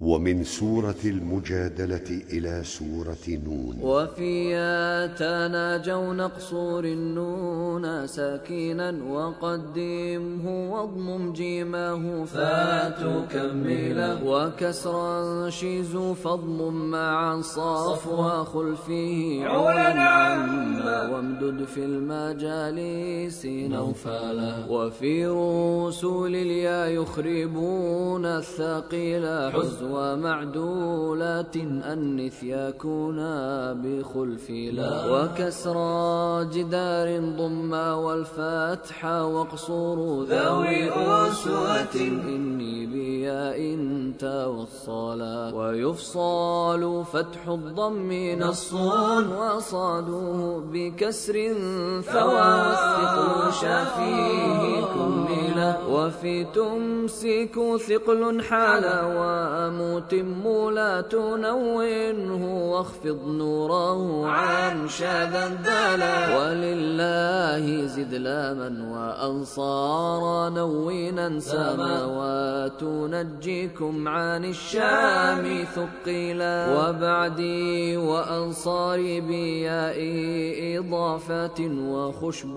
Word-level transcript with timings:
ومن 0.00 0.44
سورة 0.44 0.94
المجادلة 1.04 2.22
إلى 2.32 2.64
سورة 2.64 3.26
نون. 3.28 3.78
وفيها 3.82 5.06
تناجوا 5.06 6.14
نقصور 6.14 6.84
النون 6.84 8.06
ساكنا 8.06 8.94
وقدمه 9.10 10.72
واضمم 10.72 11.32
جيمه 11.32 12.24
فتكمله 12.24 14.24
وكسرا 14.24 15.50
شيز 15.50 15.96
فاضمم 15.96 16.90
مع 16.90 17.34
الصاف 17.34 18.06
وخلفه 18.06 19.40
عولا 19.44 20.02
عما. 20.02 21.08
وامدد 21.08 21.64
في 21.64 21.84
المجالس 21.84 23.46
نوفلا. 23.46 24.66
وفي 24.68 25.26
رسول 25.26 26.36
اليا 26.36 26.86
يخربون 26.86 28.26
الثقيل. 28.26 29.24
ومعدولات 29.90 31.56
أنث 31.92 32.42
يكون 32.42 33.18
بخلف 33.82 34.50
لا. 34.50 34.92
وكسرى 35.12 36.44
جدار 36.44 37.08
ضم 37.38 37.72
والفتح 37.72 39.04
واقصر 39.04 40.22
ذوي 40.22 40.90
أسوة. 40.90 41.94
إني 41.94 42.86
بياء 42.86 43.58
توصلا 44.18 45.54
ويفصال 45.54 47.04
فتح 47.12 47.48
الضم 47.48 48.12
نص 48.38 48.72
وصاده 48.72 50.62
بكسر 50.72 51.54
فواثق 52.02 53.50
شافيه 53.60 54.85
كملا 54.96 55.76
وفي 55.88 56.44
تمسك 56.44 57.56
ثقل 57.88 58.42
حالا 58.42 58.98
ومتم 59.18 60.70
لا 60.70 61.00
تنونه 61.00 62.42
واخفض 62.72 63.20
نوره 63.26 64.26
عن 64.26 64.88
شذا 64.88 65.46
الدلا 65.46 66.38
ولله 66.38 67.86
زد 67.86 68.14
لاما 68.14 68.70
وأنصار 68.92 70.50
نوينا 70.52 71.40
سماوات 71.40 72.82
نجيكم 72.82 74.08
عن 74.08 74.44
الشام 74.44 75.64
ثقيلا. 75.74 76.56
وبعدي 76.76 77.96
وأنصاري 77.96 79.20
بياء 79.20 79.98
إضافة 80.78 81.60
وخشب 81.90 82.56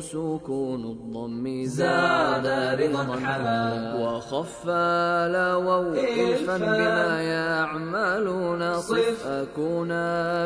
سكون 0.00 0.82
الضم 0.84 1.64
زاد 1.80 2.46
رضا 2.80 3.04
حلا 3.24 3.94
وخفى 3.94 5.28
لووا 5.32 5.94
إلفا. 5.94 6.56
بما 6.56 7.22
يعملون. 7.22 8.80
صف 8.80 9.26
أكون 9.26 9.88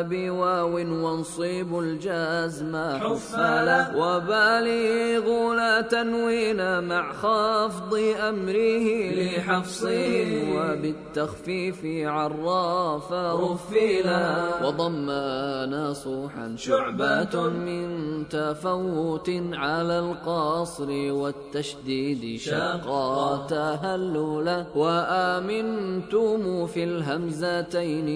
بواو 0.09 0.75
وانصب 0.75 1.79
الجزم. 1.79 2.73
حفلا 2.75 3.79
وبالغ 3.95 5.25
لا 5.75 5.81
تنوين 5.81 6.83
مع 6.83 7.13
خفض 7.13 7.93
أمره 8.29 8.87
لحفص 9.15 9.83
وبالتخفيف 10.55 11.81
عراف 11.85 13.13
رفلا 13.13 14.65
وضم 14.65 15.11
نصوحا 15.73 16.55
شعبة 16.57 17.49
من 17.49 17.87
تفوت 18.29 19.29
على 19.53 19.99
القصر 19.99 20.89
والتشديد 20.91 22.39
شقا 22.39 23.47
تهللا 23.49 24.65
وآمنتم 24.75 26.67
في 26.67 26.83
الهمزتين 26.83 28.07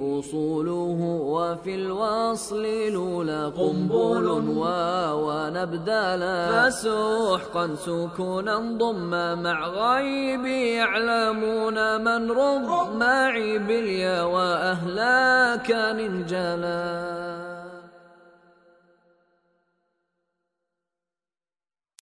أصوله 0.00 1.00
وفي 1.22 1.74
الوصل 1.74 2.66
لولا 2.92 3.48
قنبل 3.48 4.26
ونبدالا 5.12 6.68
فسحقا 6.98 7.74
سكونا 7.74 8.58
ضم 8.58 9.42
مع 9.42 9.66
غيب 9.66 10.44
يعلمون 10.46 12.00
من 12.04 12.30
رض 12.30 12.96
معي 12.96 13.58
باليا 13.58 14.22
وأهلا 14.22 15.56
كان 15.56 16.26
جلا 16.26 17.37